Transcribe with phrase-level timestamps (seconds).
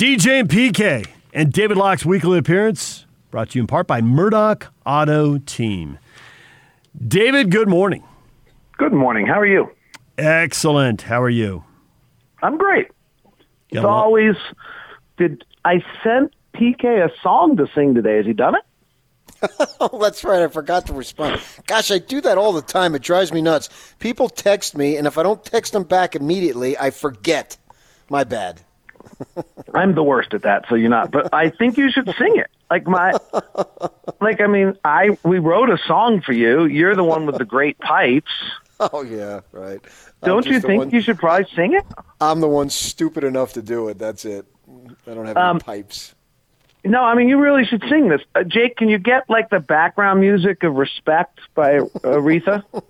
[0.00, 4.72] DJ and PK and David Locke's weekly appearance brought to you in part by Murdoch
[4.86, 5.98] Auto Team.
[7.06, 8.02] David, good morning.
[8.78, 9.26] Good morning.
[9.26, 9.70] How are you?
[10.16, 11.02] Excellent.
[11.02, 11.64] How are you?
[12.42, 12.88] I'm great.
[13.74, 14.36] Got It's always
[15.18, 18.16] did I sent PK a song to sing today?
[18.16, 18.62] Has he done it?
[19.80, 20.40] Oh, that's right.
[20.40, 21.42] I forgot to respond.
[21.66, 22.94] Gosh, I do that all the time.
[22.94, 23.68] It drives me nuts.
[23.98, 27.58] People text me, and if I don't text them back immediately, I forget.
[28.08, 28.62] My bad.
[29.74, 31.10] I'm the worst at that, so you're not.
[31.10, 32.48] But I think you should sing it.
[32.70, 33.12] Like my,
[34.20, 36.64] like I mean, I we wrote a song for you.
[36.64, 38.30] You're the one with the great pipes.
[38.78, 39.80] Oh yeah, right.
[40.22, 41.84] Don't you think one- you should probably sing it?
[42.20, 43.98] I'm the one stupid enough to do it.
[43.98, 44.46] That's it.
[45.06, 46.14] I don't have Um, any pipes.
[46.84, 48.22] No, I mean you really should sing this.
[48.34, 52.64] Uh, Jake, can you get like the background music of "Respect" by Aretha?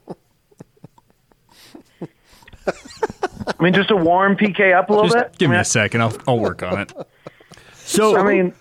[3.59, 5.39] I mean, just to warm PK up a little Just bit.
[5.39, 6.03] give me a second.
[6.03, 6.93] I'll I'll work on it.
[7.75, 8.55] So, I mean,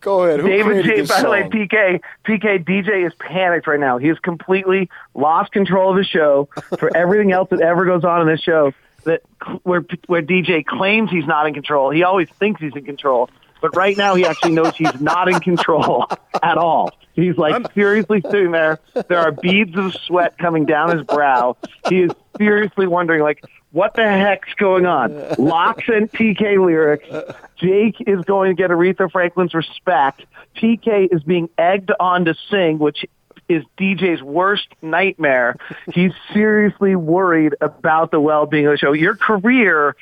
[0.00, 0.40] Go ahead.
[0.40, 1.00] Who David J.
[1.00, 1.42] this By the way.
[1.42, 3.98] PK, PK, DJ is panicked right now.
[3.98, 8.22] He has completely lost control of the show for everything else that ever goes on
[8.22, 8.72] in this show.
[9.04, 9.22] That
[9.62, 13.28] where where DJ claims he's not in control, he always thinks he's in control.
[13.60, 16.06] But right now, he actually knows he's not in control
[16.42, 16.98] at all.
[17.12, 18.78] He's like seriously sitting there.
[19.08, 21.58] There are beads of sweat coming down his brow.
[21.90, 25.34] He is seriously wondering, like, what the heck's going on?
[25.38, 27.06] Locks and PK lyrics.
[27.56, 30.24] Jake is going to get Aretha Franklin's respect.
[30.56, 33.04] PK is being egged on to sing, which
[33.48, 35.56] is DJ's worst nightmare.
[35.92, 38.92] He's seriously worried about the well-being of the show.
[38.92, 39.96] Your career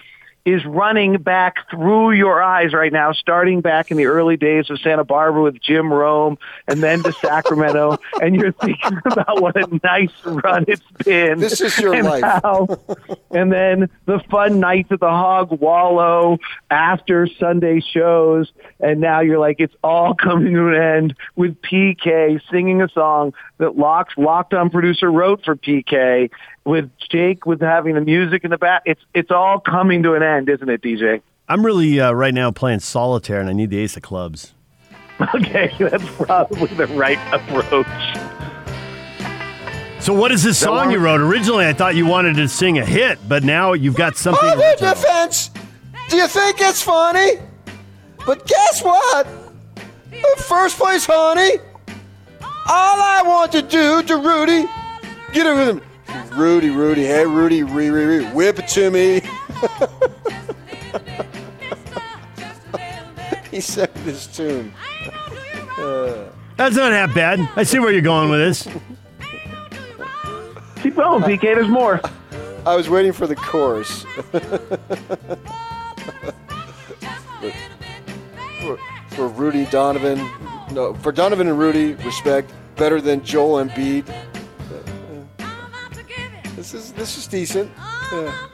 [0.49, 4.81] is running back through your eyes right now, starting back in the early days of
[4.81, 7.99] Santa Barbara with Jim Rome and then to Sacramento.
[8.23, 11.39] and you're thinking about what a nice run it's been.
[11.39, 12.23] This is your and life.
[12.23, 12.67] how-
[13.31, 16.39] and then the fun nights at the Hog Wallow
[16.71, 18.51] after Sunday shows.
[18.81, 23.35] And now you're like, it's all coming to an end with PK singing a song
[23.59, 26.31] that Locke's locked on producer wrote for PK
[26.69, 28.83] with Jake with having the music in the back.
[28.85, 31.23] It's, it's all coming to an end, isn't it, DJ?
[31.49, 34.55] I'm really uh, right now playing solitaire, and I need the ace of clubs.
[35.35, 37.87] Okay, that's probably the right approach.
[40.01, 41.21] So, what is this song one- you wrote?
[41.21, 44.49] Originally, I thought you wanted to sing a hit, but now you've got something.
[44.49, 44.95] On their original.
[44.95, 45.51] defense,
[46.09, 47.33] do you think it's funny?
[48.25, 49.27] But guess what?
[50.13, 51.59] In First place, honey.
[52.41, 54.67] All I want to do to Rudy,
[55.33, 55.88] get it with him.
[56.39, 59.21] Rudy, Rudy, hey Rudy, re, re, re, whip it to me.
[63.51, 64.73] he sang this tune.
[66.57, 67.41] That's not half bad.
[67.57, 68.69] I see where you're going with this.
[70.81, 71.41] Keep going, PK.
[71.41, 72.01] There's more.
[72.65, 74.03] I was waiting for the chorus.
[78.61, 78.79] for,
[79.09, 80.19] for Rudy Donovan,
[80.71, 84.07] no, for Donovan and Rudy, respect better than Joel Embiid.
[86.71, 87.73] This is this is decent.
[88.13, 88.47] Yeah.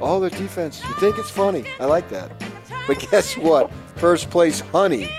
[0.00, 0.80] All their defense.
[0.84, 1.64] You think it's funny?
[1.80, 2.30] I like that.
[2.86, 3.68] But guess what?
[3.96, 5.08] First place, honey.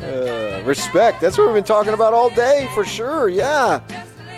[0.00, 1.20] Uh, respect.
[1.20, 3.28] That's what we've been talking about all day, for sure.
[3.28, 3.80] Yeah.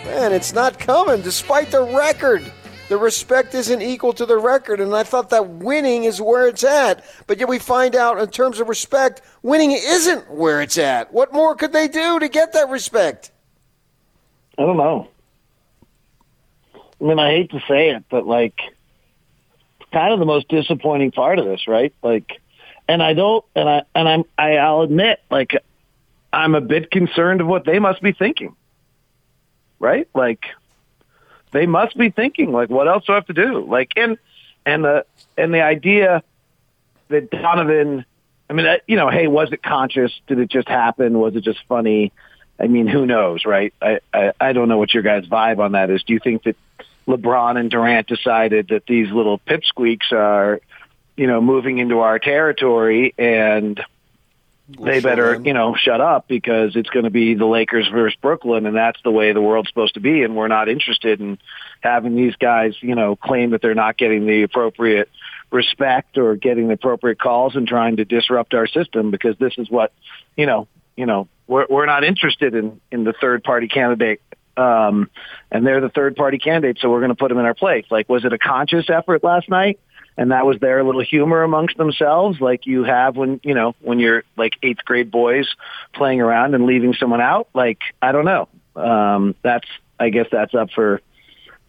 [0.05, 2.43] Man, it's not coming despite the record.
[2.93, 6.63] The respect isn't equal to the record, and I thought that winning is where it's
[6.63, 7.03] at.
[7.25, 11.11] But yet we find out, in terms of respect, winning isn't where it's at.
[11.11, 13.31] What more could they do to get that respect?
[14.59, 15.07] I don't know.
[16.75, 18.61] I mean, I hate to say it, but like,
[19.91, 21.95] kind of the most disappointing part of this, right?
[22.03, 22.39] Like,
[22.87, 25.57] and I don't, and I, and I'm, I, I'll admit, like,
[26.31, 28.55] I'm a bit concerned of what they must be thinking,
[29.79, 30.07] right?
[30.13, 30.45] Like,
[31.53, 33.65] they must be thinking, like, what else do I have to do?
[33.65, 34.17] Like, and,
[34.65, 35.05] and the,
[35.37, 36.23] and the idea
[37.09, 38.05] that Donovan,
[38.49, 40.11] I mean, uh, you know, hey, was it conscious?
[40.27, 41.17] Did it just happen?
[41.19, 42.11] Was it just funny?
[42.59, 43.73] I mean, who knows, right?
[43.81, 46.03] I, I, I don't know what your guys' vibe on that is.
[46.03, 46.55] Do you think that
[47.07, 50.61] LeBron and Durant decided that these little pipsqueaks are,
[51.17, 53.83] you know, moving into our territory and
[54.69, 55.45] they better, them.
[55.45, 59.01] you know, shut up because it's going to be the Lakers versus Brooklyn and that's
[59.03, 61.37] the way the world's supposed to be and we're not interested in
[61.81, 65.09] having these guys, you know, claim that they're not getting the appropriate
[65.51, 69.69] respect or getting the appropriate calls and trying to disrupt our system because this is
[69.69, 69.91] what,
[70.37, 74.21] you know, you know, we're we're not interested in in the third party candidate
[74.55, 75.09] um
[75.51, 77.85] and they're the third party candidate so we're going to put them in our place.
[77.91, 79.79] Like was it a conscious effort last night?
[80.17, 83.99] And that was their little humor amongst themselves like you have when you know when
[83.99, 85.47] you're like eighth grade boys
[85.93, 89.67] playing around and leaving someone out like i don't know um that's
[89.99, 91.01] i guess that's up for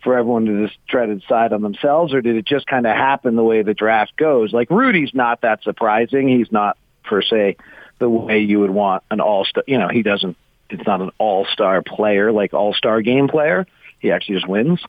[0.05, 2.95] for everyone to just try to decide on themselves, or did it just kind of
[2.95, 4.53] happen the way the draft goes?
[4.53, 6.29] Like Rudy's not that surprising.
[6.29, 7.57] He's not per se
[7.99, 9.65] the way you would want an all star.
[9.67, 10.37] You know, he doesn't.
[10.71, 13.67] It's not an all star player like all star game player.
[13.99, 14.81] He actually just wins.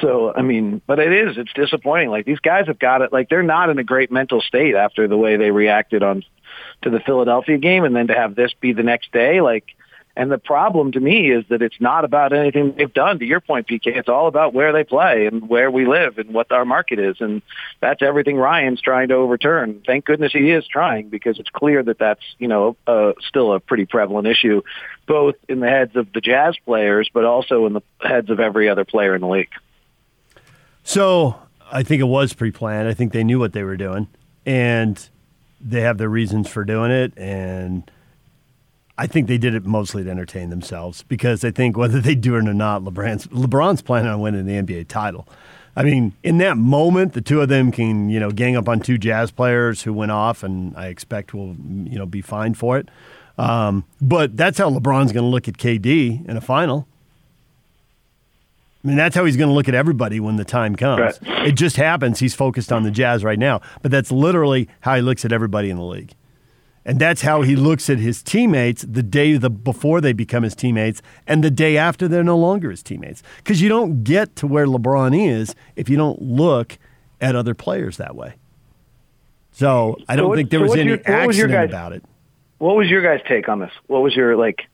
[0.00, 1.36] So I mean, but it is.
[1.36, 2.10] It's disappointing.
[2.10, 3.12] Like these guys have got it.
[3.12, 6.24] Like they're not in a great mental state after the way they reacted on
[6.82, 9.74] to the Philadelphia game, and then to have this be the next day, like
[10.14, 13.18] and the problem to me is that it's not about anything they've done.
[13.18, 16.34] To your point, PK, it's all about where they play and where we live and
[16.34, 17.16] what our market is.
[17.20, 17.40] And
[17.80, 19.82] that's everything Ryan's trying to overturn.
[19.86, 23.60] Thank goodness he is trying because it's clear that that's, you know, uh, still a
[23.60, 24.60] pretty prevalent issue,
[25.06, 28.68] both in the heads of the Jazz players, but also in the heads of every
[28.68, 29.52] other player in the league.
[30.82, 31.36] So
[31.70, 32.88] I think it was pre-planned.
[32.88, 34.08] I think they knew what they were doing
[34.44, 35.08] and
[35.60, 37.12] they have their reasons for doing it.
[37.16, 37.90] And
[38.98, 42.36] I think they did it mostly to entertain themselves because I think whether they do
[42.36, 45.26] it or not, LeBron's LeBron's planning on winning the NBA title.
[45.74, 48.80] I mean, in that moment, the two of them can you know gang up on
[48.80, 52.78] two Jazz players who went off, and I expect will you know be fine for
[52.78, 52.88] it.
[53.38, 56.86] Um, but that's how LeBron's going to look at KD in a final.
[58.84, 61.20] I mean, that's how he's going to look at everybody when the time comes.
[61.22, 61.48] Right.
[61.48, 65.02] It just happens he's focused on the Jazz right now, but that's literally how he
[65.02, 66.14] looks at everybody in the league.
[66.84, 70.56] And that's how he looks at his teammates the day the, before they become his
[70.56, 73.22] teammates and the day after they're no longer his teammates.
[73.36, 76.76] Because you don't get to where LeBron is if you don't look
[77.20, 78.34] at other players that way.
[79.52, 82.02] So I don't so what, think there so was any your, accident guys, about it.
[82.58, 83.70] What was your guys' take on this?
[83.86, 84.66] What was your like?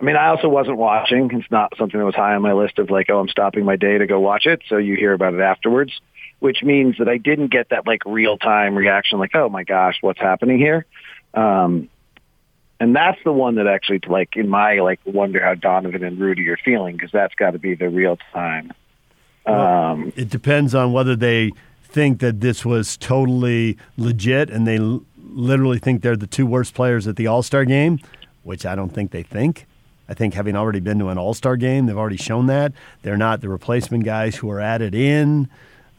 [0.00, 1.30] I mean, I also wasn't watching.
[1.32, 3.76] It's not something that was high on my list of like, oh, I'm stopping my
[3.76, 4.62] day to go watch it.
[4.68, 5.92] So you hear about it afterwards,
[6.38, 9.96] which means that I didn't get that like real time reaction, like, oh my gosh,
[10.00, 10.86] what's happening here?
[11.34, 11.90] Um,
[12.80, 16.48] and that's the one that actually, like, in my like, wonder how Donovan and Rudy
[16.48, 18.72] are feeling because that's got to be the real time.
[19.44, 21.52] Um, it depends on whether they
[21.82, 26.72] think that this was totally legit and they l- literally think they're the two worst
[26.72, 27.98] players at the All Star game,
[28.44, 29.66] which I don't think they think.
[30.10, 32.72] I think having already been to an All Star game, they've already shown that
[33.02, 35.48] they're not the replacement guys who are added in.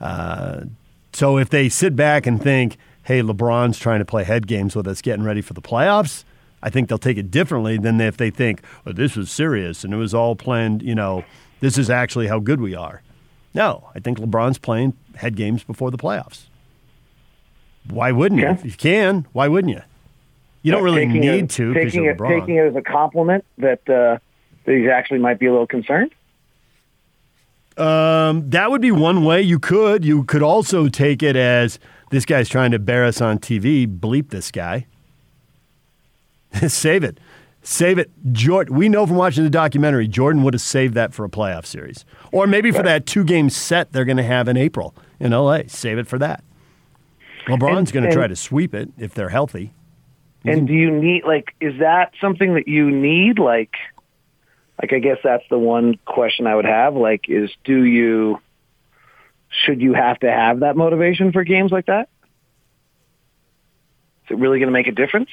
[0.02, 0.66] Uh,
[1.14, 4.86] so if they sit back and think, hey, LeBron's trying to play head games with
[4.86, 6.26] us, getting ready for the playoffs,
[6.62, 9.94] I think they'll take it differently than if they think, oh, this was serious and
[9.94, 11.24] it was all planned, you know,
[11.62, 13.02] this is actually how good we are.
[13.54, 16.48] No, I think LeBron's playing head games before the playoffs.
[17.90, 18.48] Why wouldn't you?
[18.48, 19.82] If you can, why wouldn't you?
[20.64, 21.74] You don't really need it, to.
[21.74, 24.20] Taking it, taking it as a compliment that uh,
[24.66, 26.12] that he actually might be a little concerned.
[27.78, 30.06] Um, that would be one way you could.
[30.06, 31.80] You could also take it as
[32.12, 33.88] this guy's trying to bear us on TV.
[33.88, 34.86] Bleep this guy.
[36.68, 37.20] Save it.
[37.64, 38.12] Save it.
[38.32, 41.66] Jordan, we know from watching the documentary, Jordan would have saved that for a playoff
[41.66, 42.06] series.
[42.32, 45.62] Or maybe for that two game set they're going to have in April in LA.
[45.68, 46.44] Save it for that.
[47.48, 49.74] LeBron's going to try to sweep it if they're healthy.
[50.44, 50.66] And mm-hmm.
[50.66, 53.38] do you need, like, is that something that you need?
[53.38, 53.76] Like,
[54.82, 56.96] like I guess that's the one question I would have.
[56.96, 58.40] Like, is do you
[59.66, 62.10] should you have to have that motivation for games like that?
[64.26, 65.30] Is it really going to make a difference?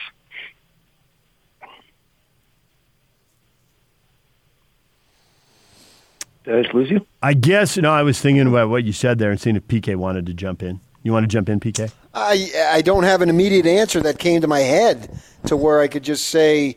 [6.45, 7.07] Did I just lose you?
[7.23, 7.93] I guess no.
[7.93, 10.63] I was thinking about what you said there and seeing if PK wanted to jump
[10.63, 10.81] in.
[11.09, 11.91] You want to jump in, PK?
[12.13, 15.09] I I don't have an immediate answer that came to my head
[15.47, 16.77] to where I could just say,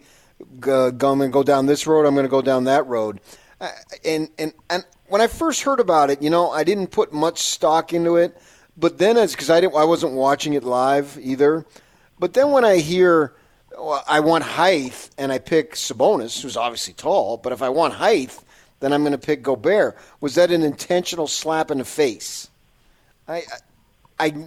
[0.57, 2.05] "Go, I'm going to go down this road.
[2.05, 3.19] I'm going to go down that road."
[4.05, 7.39] And and and when I first heard about it, you know, I didn't put much
[7.39, 8.41] stock into it.
[8.77, 11.65] But then, it's because I didn't, I wasn't watching it live either.
[12.17, 13.33] But then when I hear
[14.07, 18.33] I want height and I pick Sabonis, who's obviously tall, but if I want height,
[18.79, 19.97] then I'm going to pick Gobert.
[20.21, 22.47] Was that an intentional slap in the face?
[23.27, 23.43] I,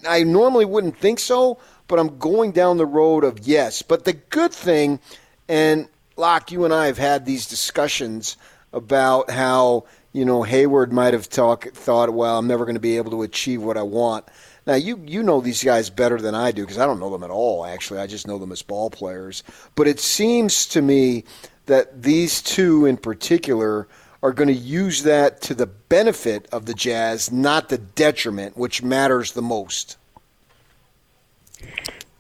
[0.09, 3.83] I normally wouldn't think so, but I'm going down the road of yes.
[3.83, 5.01] But the good thing,
[5.49, 8.37] and Locke, you and I have had these discussions
[8.73, 12.97] about how you know, Hayward might have talk, thought, well, I'm never going to be
[12.97, 14.25] able to achieve what I want.
[14.65, 17.25] Now, you, you know these guys better than I do because I don't know them
[17.25, 17.99] at all, actually.
[17.99, 19.43] I just know them as ball players.
[19.75, 21.25] But it seems to me
[21.67, 23.89] that these two in particular
[24.25, 28.83] are going to use that to the benefit of the Jazz, not the detriment, which
[28.83, 29.99] matters the most.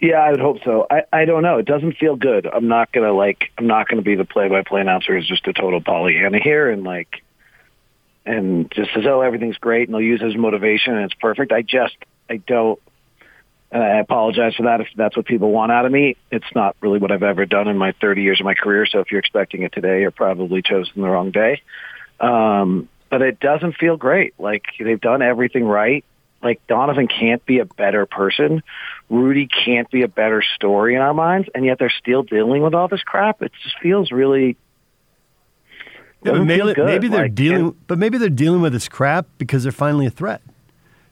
[0.00, 0.86] Yeah, I would hope so.
[0.90, 1.56] I, I don't know.
[1.56, 2.46] It doesn't feel good.
[2.46, 3.50] I'm not gonna like.
[3.56, 7.22] I'm not gonna be the play-by-play announcer who's just a total Pollyanna here and like
[8.26, 11.52] and just says, "Oh, everything's great," and they'll use as motivation, and it's perfect.
[11.52, 11.96] I just,
[12.28, 12.78] I don't.
[13.72, 16.16] And I apologize for that if that's what people want out of me.
[16.30, 18.84] It's not really what I've ever done in my 30 years of my career.
[18.86, 21.62] So if you're expecting it today, you're probably chosen the wrong day.
[22.20, 24.34] Um, but it doesn't feel great.
[24.38, 26.04] Like they've done everything right.
[26.42, 28.62] Like Donovan can't be a better person.
[29.08, 32.74] Rudy can't be a better story in our minds, and yet they're still dealing with
[32.74, 33.40] all this crap.
[33.42, 34.56] It just feels really.
[36.22, 36.86] Yeah, but doesn't feel maybe, good.
[36.86, 40.06] maybe they're Like, dealing, and- but maybe they're dealing with this crap because they're finally
[40.06, 40.40] a threat.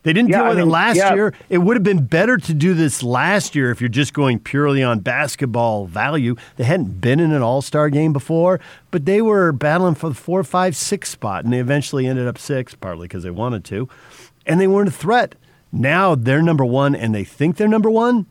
[0.05, 1.15] They didn't Yeah, deal I with it mean, last yeah.
[1.15, 1.33] year.
[1.49, 4.83] It would have been better to do this last year if you're just going purely
[4.83, 6.35] on basketball value.
[6.57, 8.59] They hadn't been in an All Star game before,
[8.91, 12.37] but they were battling for the four, five, six spot, and they eventually ended up
[12.39, 13.89] six, partly because they wanted to,
[14.45, 15.37] and they weren't a threat.
[15.71, 18.27] Now they're number one, and they think they're number one.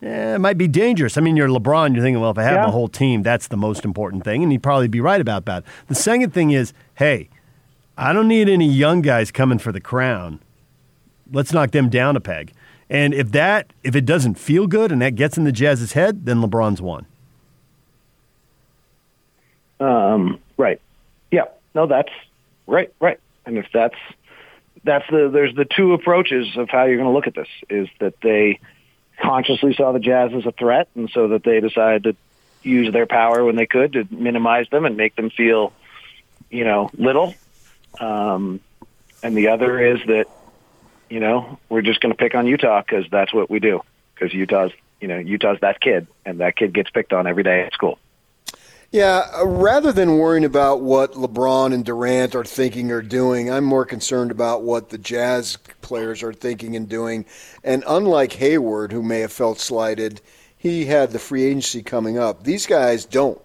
[0.00, 1.16] Yeah, it might be dangerous.
[1.16, 1.94] I mean, you're LeBron.
[1.94, 2.64] You're thinking, well, if I have Yeah.
[2.66, 5.64] my whole team, that's the most important thing, and you'd probably be right about that.
[5.88, 7.28] The second thing is, hey,
[7.96, 10.40] I don't need any young guys coming for the crown.
[11.32, 12.52] Let's knock them down a peg.
[12.90, 16.26] And if that, if it doesn't feel good and that gets in the Jazz's head,
[16.26, 17.06] then LeBron's won.
[19.80, 20.80] Um, right.
[21.30, 21.44] Yeah.
[21.74, 22.12] No, that's
[22.66, 22.92] right.
[23.00, 23.18] Right.
[23.46, 23.96] And if that's
[24.84, 27.88] that's the there's the two approaches of how you're going to look at this is
[28.00, 28.60] that they
[29.20, 32.16] consciously saw the Jazz as a threat, and so that they decided to
[32.62, 35.72] use their power when they could to minimize them and make them feel,
[36.50, 37.34] you know, little.
[38.00, 38.60] Um,
[39.22, 40.26] and the other is that,
[41.08, 43.82] you know, we're just going to pick on Utah because that's what we do.
[44.14, 47.62] Because Utah's, you know, Utah's that kid, and that kid gets picked on every day
[47.62, 47.98] at school.
[48.94, 53.64] Yeah, uh, rather than worrying about what LeBron and Durant are thinking or doing, I'm
[53.64, 57.26] more concerned about what the Jazz players are thinking and doing.
[57.64, 60.20] And unlike Hayward, who may have felt slighted,
[60.56, 62.44] he had the free agency coming up.
[62.44, 63.40] These guys don't.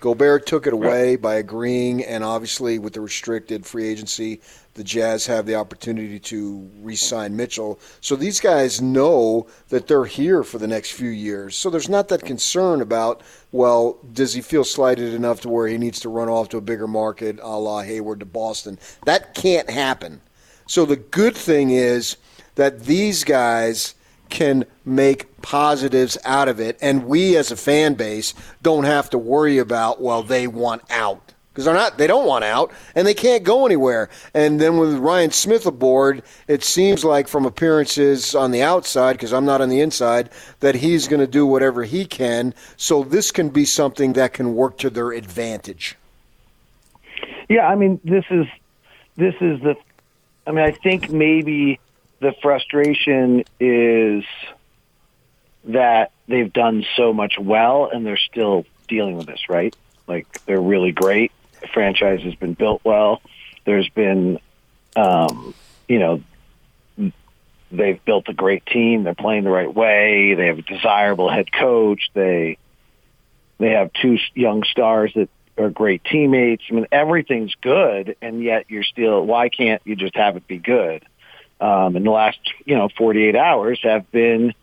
[0.00, 4.40] Gobert took it away by agreeing, and obviously with the restricted free agency,
[4.74, 7.78] the Jazz have the opportunity to re-sign Mitchell.
[8.00, 11.54] So these guys know that they're here for the next few years.
[11.54, 13.20] So there's not that concern about,
[13.52, 16.62] well, does he feel slighted enough to where he needs to run off to a
[16.62, 18.78] bigger market, a la Hayward to Boston?
[19.04, 20.22] That can't happen.
[20.66, 22.16] So the good thing is
[22.54, 23.94] that these guys
[24.30, 29.18] can make positives out of it, and we as a fan base don't have to
[29.18, 33.14] worry about well they want out because they're not they don't want out and they
[33.14, 34.08] can't go anywhere.
[34.32, 39.32] And then with Ryan Smith aboard, it seems like from appearances on the outside because
[39.32, 42.54] I'm not on the inside that he's going to do whatever he can.
[42.76, 45.96] So this can be something that can work to their advantage.
[47.48, 48.46] Yeah, I mean, this is
[49.16, 49.74] this is the.
[50.46, 51.78] I mean, I think maybe
[52.20, 54.24] the frustration is
[55.64, 59.74] that they've done so much well and they're still dealing with this, right?
[60.06, 61.32] Like they're really great.
[61.60, 63.20] The franchise has been built well.
[63.64, 64.38] There's been,
[64.96, 65.54] um,
[65.88, 66.22] you know,
[67.70, 69.04] they've built a great team.
[69.04, 70.34] They're playing the right way.
[70.34, 72.10] They have a desirable head coach.
[72.14, 72.58] They
[73.58, 76.64] they have two young stars that are great teammates.
[76.70, 79.24] I mean, everything's good, and yet you're still.
[79.24, 81.04] Why can't you just have it be good?
[81.60, 84.54] Um, and the last, you know, 48 hours have been,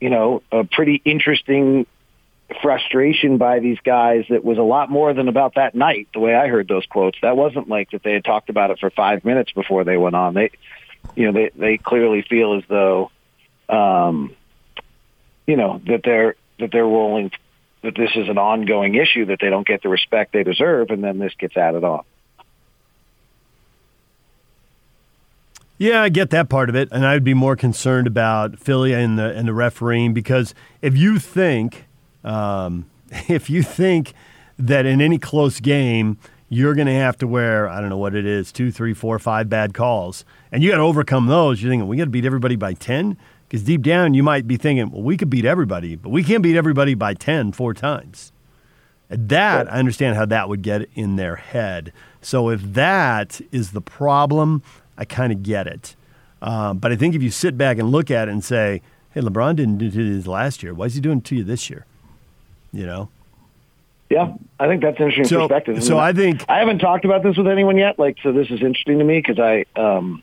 [0.00, 1.86] you know, a pretty interesting
[2.60, 6.08] frustration by these guys that was a lot more than about that night.
[6.12, 8.78] The way I heard those quotes, that wasn't like that they had talked about it
[8.78, 10.34] for five minutes before they went on.
[10.34, 10.50] They,
[11.14, 13.10] you know, they they clearly feel as though,
[13.68, 14.36] um,
[15.46, 17.30] you know, that they're that they're rolling
[17.82, 21.02] that this is an ongoing issue that they don't get the respect they deserve, and
[21.02, 22.04] then this gets added on.
[25.82, 29.18] Yeah, I get that part of it, and I'd be more concerned about Philly and
[29.18, 31.88] the and the refereeing because if you think,
[32.22, 34.14] um, if you think
[34.60, 38.14] that in any close game you're going to have to wear I don't know what
[38.14, 41.72] it is two, three, four, five bad calls, and you got to overcome those, you're
[41.72, 43.16] thinking we got to beat everybody by ten
[43.48, 46.44] because deep down you might be thinking, well, we could beat everybody, but we can't
[46.44, 48.30] beat everybody by 10 four times.
[49.08, 51.92] That I understand how that would get in their head.
[52.22, 54.62] So if that is the problem,
[54.98, 55.96] I kind of get it.
[56.40, 58.82] Um, but I think if you sit back and look at it and say,
[59.12, 60.74] "Hey, LeBron didn't do this last year.
[60.74, 61.86] Why is he doing it to you this year?"
[62.72, 63.08] You know.
[64.10, 65.82] Yeah, I think that's an interesting So- perspective.
[65.82, 67.98] so I think- I haven't talked about this with anyone yet.
[67.98, 70.22] Like, so this is interesting to me because I, um,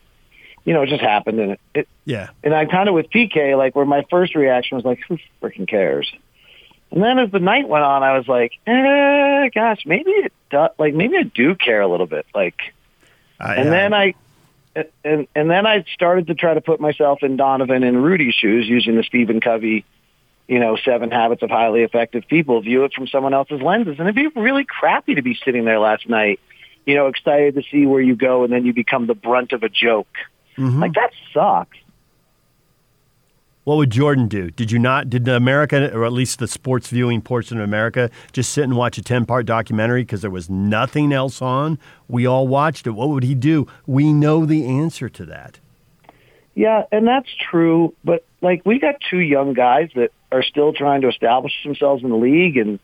[0.64, 2.28] you know, it just happened, and it, it Yeah.
[2.44, 5.68] and I kind of with PK, like, where my first reaction was like, who freaking
[5.68, 6.12] cares?
[6.92, 10.70] And then as the night went on, I was like, eh, gosh, maybe it does,
[10.78, 12.74] like maybe I do care a little bit, like.
[13.40, 14.14] I, And then I,
[15.03, 18.67] and and then I started to try to put myself in Donovan and Rudy's shoes
[18.67, 19.86] using the Stephen Covey,
[20.48, 22.62] you know, Seven Habits of Highly Effective People.
[22.62, 25.79] View it from someone else's lenses, and it'd be really crappy to be sitting there
[25.79, 26.39] last night,
[26.86, 29.63] you know, excited to see where you go, and then you become the brunt of
[29.63, 30.15] a joke.
[30.57, 30.81] Mhm.
[30.81, 31.77] Like that sucks.
[33.66, 34.50] What would Jordan do?
[34.50, 35.10] Did you not?
[35.10, 38.98] Did America, or at least the sports viewing portion of America, just sit and watch
[38.98, 41.78] a 10 part documentary because there was nothing else on?
[42.08, 42.92] We all watched it.
[42.92, 43.68] What would he do?
[43.86, 45.60] We know the answer to that.
[46.56, 47.94] Yeah, and that's true.
[48.04, 52.10] But like, we got two young guys that are still trying to establish themselves in
[52.10, 52.80] the league and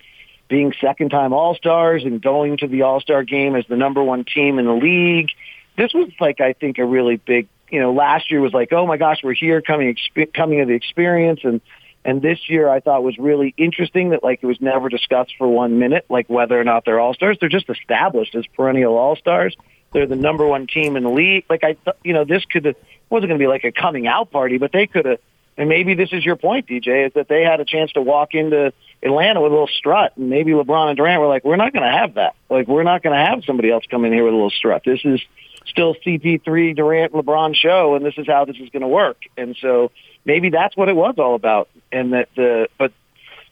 [0.47, 4.03] being second time All Stars and going to the All Star game as the number
[4.03, 5.29] one team in the league.
[5.77, 8.87] This was like, I think, a really big you know, last year was like, oh
[8.87, 11.59] my gosh, we're here coming exp- coming of the experience, and
[12.05, 15.45] and this year I thought was really interesting that like it was never discussed for
[15.45, 17.35] one minute, like whether or not they're all stars.
[17.37, 19.57] They're just established as perennial all stars.
[19.91, 21.43] They're the number one team in the league.
[21.49, 22.75] Like I, you know, this could have
[23.09, 25.19] wasn't going to be like a coming out party, but they could have.
[25.57, 28.35] And maybe this is your point, DJ, is that they had a chance to walk
[28.35, 28.71] into
[29.03, 31.83] Atlanta with a little strut, and maybe LeBron and Durant were like, "We're not going
[31.83, 32.35] to have that.
[32.49, 34.83] Like, we're not going to have somebody else come in here with a little strut.
[34.85, 35.21] This is
[35.67, 39.17] still CP3 Durant LeBron show, and this is how this is going to work.
[39.37, 39.91] And so
[40.23, 41.69] maybe that's what it was all about.
[41.91, 42.91] And that the but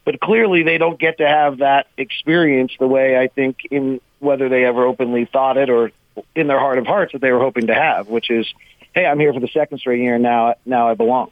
[0.04, 4.48] but clearly they don't get to have that experience the way I think in whether
[4.48, 5.92] they ever openly thought it or
[6.34, 8.46] in their heart of hearts that they were hoping to have, which is,
[8.94, 11.30] hey, I'm here for the second straight year, and now now I belong.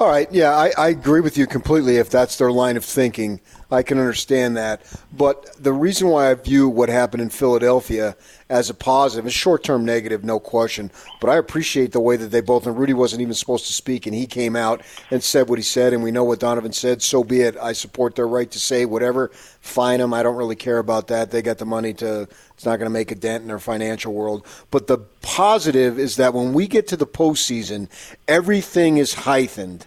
[0.00, 1.98] All right, yeah, I, I agree with you completely.
[1.98, 3.40] If that's their line of thinking,
[3.70, 4.82] I can understand that.
[5.12, 8.16] But the reason why I view what happened in Philadelphia
[8.48, 10.90] as a positive, a short term negative, no question.
[11.20, 14.06] But I appreciate the way that they both, and Rudy wasn't even supposed to speak,
[14.06, 17.02] and he came out and said what he said, and we know what Donovan said.
[17.02, 17.56] So be it.
[17.56, 19.28] I support their right to say whatever.
[19.60, 20.12] Fine them.
[20.12, 21.30] I don't really care about that.
[21.30, 24.12] They got the money to, it's not going to make a dent in their financial
[24.12, 24.46] world.
[24.70, 27.88] But the positive is that when we get to the postseason,
[28.28, 29.86] everything is heightened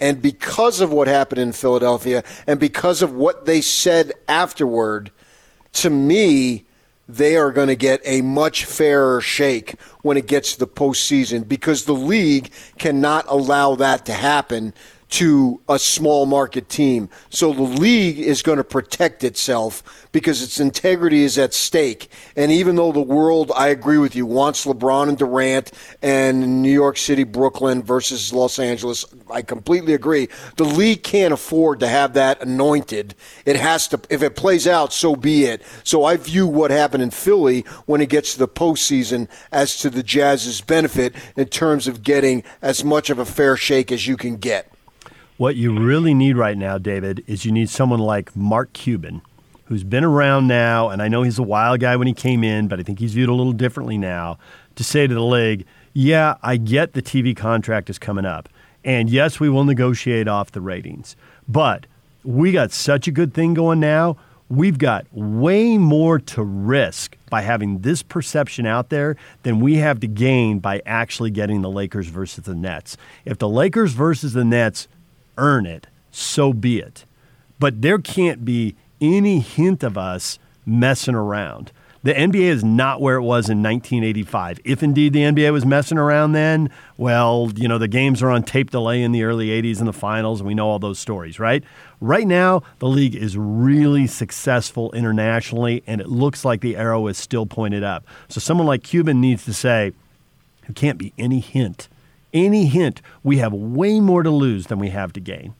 [0.00, 5.10] and because of what happened in Philadelphia and because of what they said afterward,
[5.72, 6.66] to me,
[7.08, 11.46] they are going to get a much fairer shake when it gets to the postseason
[11.46, 14.74] because the league cannot allow that to happen
[15.08, 17.08] to a small market team.
[17.30, 22.10] So the league is going to protect itself because its integrity is at stake.
[22.34, 25.70] And even though the world, I agree with you, wants LeBron and Durant
[26.02, 30.28] and New York City, Brooklyn versus Los Angeles, I completely agree.
[30.56, 33.14] The league can't afford to have that anointed.
[33.44, 35.62] It has to, if it plays out, so be it.
[35.84, 39.90] So I view what happened in Philly when it gets to the postseason as to
[39.90, 44.16] the Jazz's benefit in terms of getting as much of a fair shake as you
[44.16, 44.72] can get.
[45.38, 49.20] What you really need right now, David, is you need someone like Mark Cuban,
[49.66, 52.68] who's been around now, and I know he's a wild guy when he came in,
[52.68, 54.38] but I think he's viewed a little differently now,
[54.76, 58.48] to say to the league, yeah, I get the TV contract is coming up.
[58.82, 61.16] And yes, we will negotiate off the ratings.
[61.46, 61.84] But
[62.24, 64.16] we got such a good thing going now.
[64.48, 70.00] We've got way more to risk by having this perception out there than we have
[70.00, 72.96] to gain by actually getting the Lakers versus the Nets.
[73.26, 74.88] If the Lakers versus the Nets
[75.36, 77.04] earn it, so be it.
[77.58, 81.72] But there can't be any hint of us messing around.
[82.02, 84.60] The NBA is not where it was in 1985.
[84.64, 88.44] If indeed the NBA was messing around then, well, you know, the games are on
[88.44, 91.40] tape delay in the early 80s in the finals, and we know all those stories,
[91.40, 91.64] right?
[92.00, 97.18] Right now, the league is really successful internationally, and it looks like the arrow is
[97.18, 98.06] still pointed up.
[98.28, 99.92] So someone like Cuban needs to say,
[100.60, 101.88] there can't be any hint
[102.32, 105.54] any hint, we have way more to lose than we have to gain.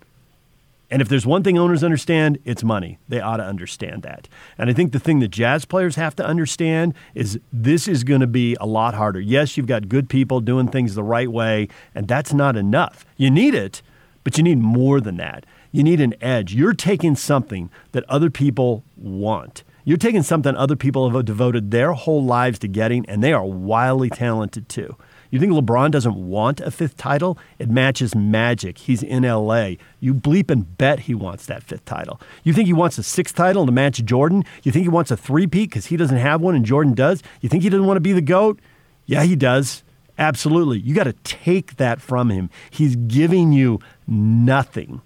[0.91, 2.99] And if there's one thing owners understand, it's money.
[3.09, 4.29] They ought to understand that.
[4.57, 8.21] And I think the thing that jazz players have to understand is this is going
[8.21, 9.19] to be a lot harder.
[9.19, 13.05] Yes, you've got good people doing things the right way, and that's not enough.
[13.17, 13.83] You need it,
[14.23, 15.45] but you need more than that.
[15.73, 16.55] You need an edge.
[16.55, 19.65] You're taking something that other people want.
[19.85, 23.45] You're taking something other people have devoted their whole lives to getting, and they are
[23.45, 24.97] wildly talented too.
[25.31, 27.39] You think LeBron doesn't want a fifth title?
[27.59, 28.79] It matches magic.
[28.79, 29.73] He's in LA.
[30.01, 32.21] You bleep and bet he wants that fifth title.
[32.45, 34.45] You think he wants a sixth title to match Jordan?
[34.63, 37.23] You think he wants a three-peat because he doesn't have one and Jordan does?
[37.41, 38.61] You think he doesn't want to be the GOAT?
[39.07, 39.83] Yeah, he does.
[40.19, 40.79] Absolutely.
[40.79, 42.51] You got to take that from him.
[42.71, 45.03] He's giving you nothing.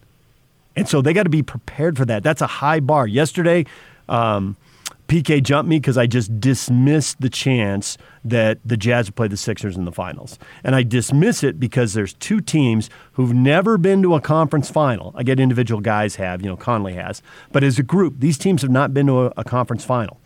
[0.76, 2.22] And so they got to be prepared for that.
[2.22, 3.06] That's a high bar.
[3.06, 3.66] Yesterday,
[4.08, 4.56] um,
[5.10, 9.36] PK jumped me because I just dismissed the chance that the Jazz would play the
[9.36, 10.38] Sixers in the finals.
[10.62, 15.12] And I dismiss it because there's two teams who've never been to a conference final.
[15.16, 17.22] I get individual guys have, you know, Conley has.
[17.50, 20.19] But as a group, these teams have not been to a, a conference final.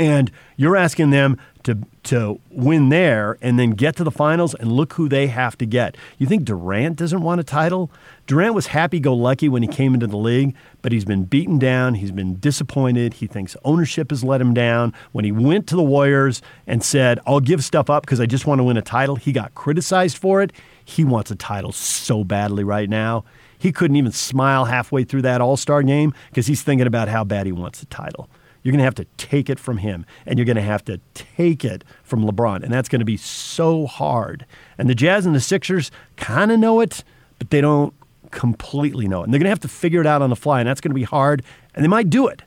[0.00, 4.72] And you're asking them to to win there and then get to the finals and
[4.72, 5.94] look who they have to get.
[6.16, 7.90] You think Durant doesn't want a title?
[8.26, 11.58] Durant was happy go lucky when he came into the league, but he's been beaten
[11.58, 14.94] down, he's been disappointed, he thinks ownership has let him down.
[15.12, 18.46] When he went to the Warriors and said, "I'll give stuff up because I just
[18.46, 20.50] want to win a title," he got criticized for it.
[20.82, 23.24] He wants a title so badly right now.
[23.58, 27.44] He couldn't even smile halfway through that All-Star game because he's thinking about how bad
[27.44, 28.30] he wants a title.
[28.62, 31.00] You're going to have to take it from him, and you're going to have to
[31.14, 34.44] take it from LeBron, and that's going to be so hard.
[34.76, 37.02] And the Jazz and the Sixers kind of know it,
[37.38, 37.94] but they don't
[38.30, 39.24] completely know it.
[39.24, 40.90] And they're going to have to figure it out on the fly, and that's going
[40.90, 41.42] to be hard,
[41.74, 42.42] and they might do it.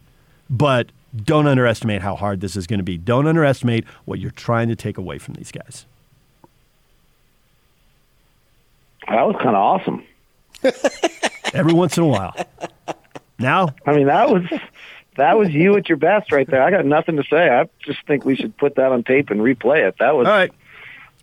[0.49, 2.97] But don't underestimate how hard this is going to be.
[2.97, 5.85] Don't underestimate what you're trying to take away from these guys.
[9.07, 10.03] That was kind of awesome.
[11.53, 12.35] Every once in a while.
[13.37, 14.43] Now, I mean, that was
[15.17, 16.61] that was you at your best right there.
[16.61, 17.49] I got nothing to say.
[17.49, 19.95] I just think we should put that on tape and replay it.
[19.99, 20.51] That was all right.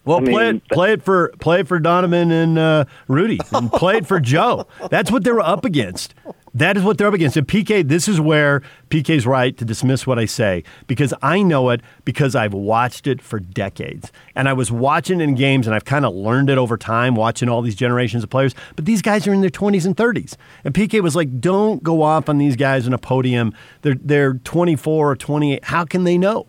[0.05, 3.71] Well, I play it, play it for play it for Donovan and uh, Rudy, and
[3.71, 4.67] play it for Joe.
[4.91, 6.15] That's what they were up against.
[6.53, 7.37] That is what they're up against.
[7.37, 11.71] And PK, this is where PK's right to dismiss what I say because I know
[11.71, 14.11] it because I've watched it for decades.
[14.35, 17.49] And I was watching in games and I've kind of learned it over time watching
[17.49, 18.55] all these generations of players.
[18.75, 20.37] But these guys are in their 20s and 30s.
[20.65, 23.55] And PK was like, don't go off on these guys in a podium.
[23.83, 25.65] They're, they're 24 or 28.
[25.65, 26.47] How can they know?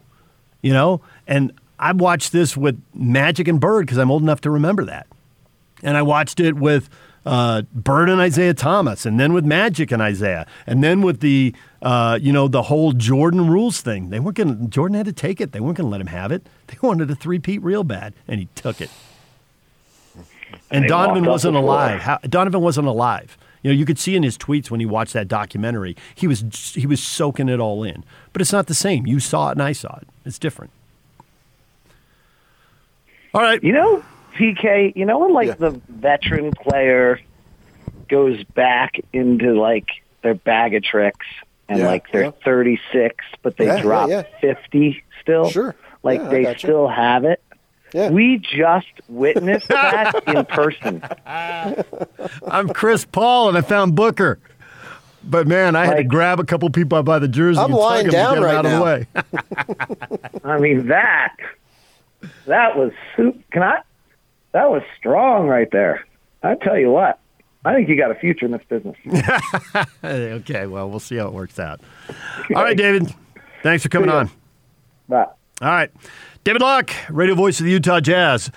[0.62, 1.02] You know?
[1.28, 5.06] And I watched this with Magic and Bird because I'm old enough to remember that.
[5.84, 6.90] And I watched it with
[7.26, 11.54] uh, Bird and Isiah Thomas, and then with Magic and Isiah, and then with the
[11.82, 14.10] uh, you know the whole Jordan rules thing.
[14.10, 14.70] They weren't going.
[14.70, 15.52] Jordan had to take it.
[15.52, 16.48] They weren't going to let him have it.
[16.68, 18.90] They wanted a three-peat real bad, and he took it.
[20.70, 22.02] And They Donovan wasn't alive.
[22.02, 23.38] How, Donovan wasn't alive.
[23.62, 26.44] You know, you could see in his tweets when he watched that documentary, he was
[26.76, 28.04] he was soaking it all in.
[28.34, 29.06] But it's not the same.
[29.06, 30.08] You saw it, and I saw it.
[30.26, 30.72] It's different.
[33.34, 33.64] All right.
[33.64, 34.04] You know,
[34.38, 35.54] PK, you know when like Yeah.
[35.56, 37.20] the veteran player
[38.10, 39.88] goes back into like
[40.22, 41.26] their bag of tricks
[41.70, 42.32] and Yeah, like they're yeah.
[42.44, 44.24] 36 but they Yeah, yeah, drop yeah.
[44.42, 45.50] 50 still.
[45.50, 45.76] Sure.
[46.04, 46.60] Like Yeah, they gotcha.
[46.60, 47.42] still have it.
[47.94, 48.10] Yeah.
[48.10, 51.04] We just witnessed that in person.
[51.26, 54.40] I'm Chris Paul, and I found Booker.
[55.24, 57.80] But man, I had to grab a couple people by the jersey I'm and tug
[57.82, 58.86] lying them down to get right out now.
[58.86, 60.42] of the way.
[60.46, 61.36] I mean that
[62.48, 63.40] that was soup.
[63.52, 63.82] Can I?
[64.54, 66.06] That was strong right there.
[66.44, 67.20] I tell you what.
[67.64, 68.98] I think you got a future in this business.
[70.04, 71.80] okay, well, we'll see how it works out.
[72.56, 73.14] All right, David.
[73.62, 74.32] Thanks for coming on.
[75.08, 75.92] But All right.
[76.44, 78.52] David Locke, radio voice of the Utah Jazz.